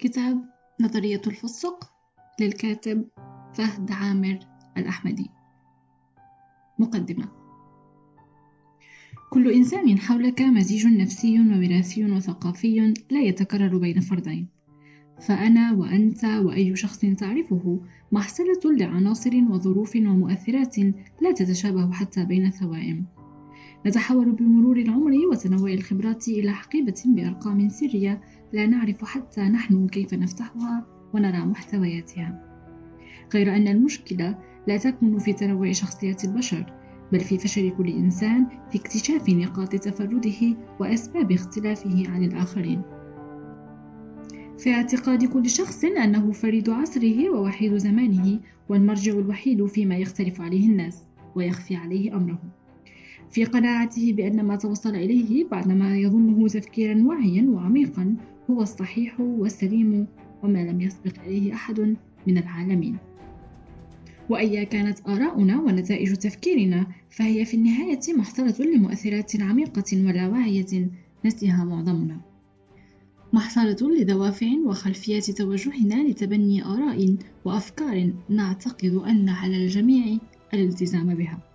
[0.00, 0.44] كتاب
[0.80, 1.90] نظرية الفسق
[2.40, 3.04] للكاتب
[3.54, 4.38] فهد عامر
[4.76, 5.30] الأحمدي.
[6.78, 7.28] مقدمة.
[9.30, 14.48] كل إنسان حولك مزيج نفسي ووراثي وثقافي لا يتكرر بين فردين.
[15.20, 17.80] فأنا وأنت وأي شخص تعرفه
[18.12, 20.78] محصلة لعناصر وظروف ومؤثرات
[21.20, 23.06] لا تتشابه حتى بين الثوائم.
[23.86, 28.20] نتحول بمرور العمر وتنوع الخبرات إلى حقيبة بأرقام سرية
[28.52, 32.46] لا نعرف حتى نحن كيف نفتحها ونرى محتوياتها.
[33.34, 36.72] غير أن المشكلة لا تكمن في تنوع شخصيات البشر
[37.12, 42.82] بل في فشل كل إنسان في اكتشاف نقاط تفرده وأسباب اختلافه عن الآخرين.
[44.58, 51.02] في اعتقاد كل شخص أنه فريد عصره ووحيد زمانه والمرجع الوحيد فيما يختلف عليه الناس
[51.36, 52.59] ويخفي عليه أمره.
[53.30, 58.16] في قناعته بأن ما توصل إليه بعدما يظنه تفكيرا واعيا وعميقا
[58.50, 60.06] هو الصحيح والسليم
[60.42, 62.96] وما لم يسبق إليه أحد من العالمين.
[64.28, 70.90] وأيا كانت آراؤنا ونتائج تفكيرنا فهي في النهاية محصلة لمؤثرات عميقة ولا واعية
[71.24, 72.20] نسيها معظمنا.
[73.32, 80.18] محصلة لدوافع وخلفيات توجهنا لتبني آراء وأفكار نعتقد أن على الجميع
[80.54, 81.49] الالتزام بها.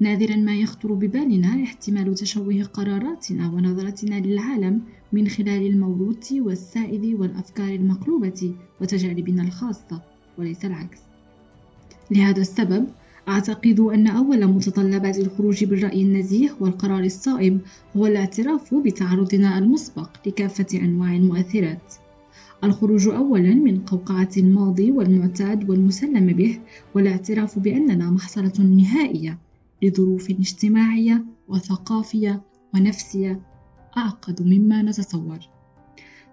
[0.00, 8.54] نادرا ما يخطر ببالنا احتمال تشوه قراراتنا ونظرتنا للعالم من خلال الموروث والسائد والأفكار المقلوبة
[8.80, 10.02] وتجاربنا الخاصة
[10.38, 10.98] وليس العكس.
[12.10, 12.86] لهذا السبب
[13.28, 17.60] أعتقد أن أول متطلبات الخروج بالرأي النزيه والقرار الصائب
[17.96, 21.94] هو الاعتراف بتعرضنا المسبق لكافة أنواع المؤثرات.
[22.64, 26.58] الخروج أولا من قوقعة الماضي والمعتاد والمسلم به
[26.94, 29.38] والاعتراف بأننا محصلة نهائية.
[29.82, 32.42] لظروف اجتماعية وثقافية
[32.74, 33.40] ونفسية
[33.96, 35.38] أعقد مما نتصور.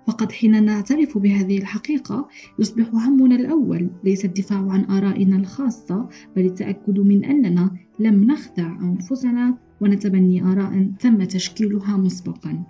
[0.08, 2.28] فقد حين نعترف بهذه الحقيقة
[2.60, 9.58] يصبح همنا الأول ليس الدفاع عن آرائنا الخاصة بل التأكد من أننا لم نخدع أنفسنا
[9.82, 12.64] ونتبني آراء تم تشكيلها مسبقا.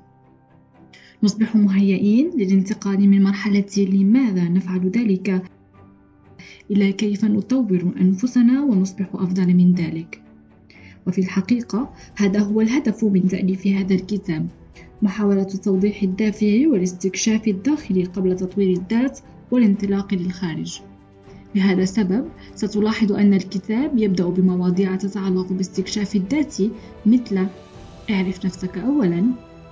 [1.24, 5.44] نصبح مهيئين للانتقال من مرحلة لماذا نفعل ذلك؟
[6.72, 10.26] إلى كيف نطور أنفسنا ونصبح أفضل من ذلك؟
[11.07, 14.47] وفي الحقيقة هذا هو الهدف من تأليف هذا الكتاب.
[15.01, 19.19] محاولة توضيح الدافع والاستكشاف الداخلي قبل تطوير الذات
[19.51, 20.79] والانطلاق للخارج.
[21.56, 22.25] لهذا السبب
[22.56, 26.56] ستلاحظ أن الكتاب يبدأ بمواضيع تتعلق باستكشاف الذات
[27.06, 27.47] مثل
[28.09, 29.25] اعرف نفسك أولا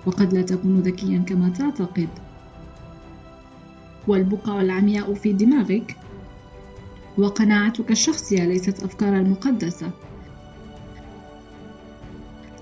[0.06, 2.10] وقد لا تكون ذكيا كما تعتقد.
[4.08, 5.96] والبقع العمياء في دماغك.
[7.18, 9.92] وقناعتك الشخصية ليست أفكارا مقدسة.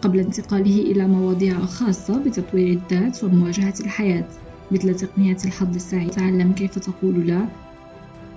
[0.03, 4.27] قبل انتقاله إلى مواضيع خاصة بتطوير الذات ومواجهة الحياة
[4.71, 6.09] مثل تقنية الحظ السعيد.
[6.09, 7.47] تعلم كيف تقول لا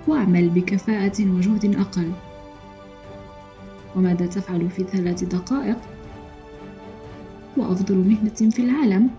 [0.07, 2.11] واعمل بكفاءة وجهد أقل.
[3.95, 5.77] وماذا تفعل في ثلاث دقائق؟
[7.57, 9.09] وأفضل مهنة في العالم.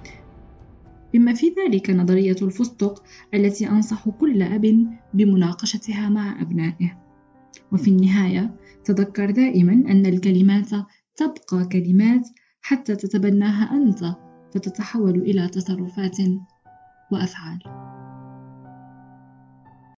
[1.14, 3.02] بما في ذلك نظرية الفستق
[3.34, 6.98] التي أنصح كل أب بمناقشتها مع أبنائه.
[7.72, 8.50] وفي النهاية
[8.84, 10.70] تذكر دائما أن الكلمات
[11.18, 12.28] تبقى كلمات
[12.62, 14.04] حتى تتبناها أنت
[14.54, 16.16] فتتحول إلى تصرفات
[17.12, 17.87] وأفعال.